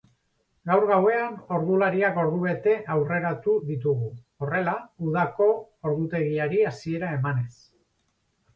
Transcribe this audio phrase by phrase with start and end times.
[0.69, 4.09] Gaur gauean ordulariak ordubete aurreratu ditugu,
[4.47, 4.75] horrela
[5.11, 5.53] udako
[5.91, 7.51] ordutegiari hasiera emanez.